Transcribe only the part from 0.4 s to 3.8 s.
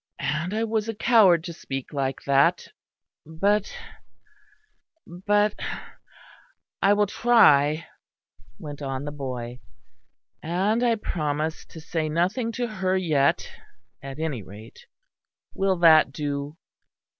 I was a coward to speak like that but,